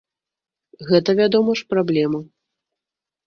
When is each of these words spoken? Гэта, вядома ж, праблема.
Гэта, 0.89 1.09
вядома 1.19 1.51
ж, 1.59 1.67
праблема. 1.73 2.19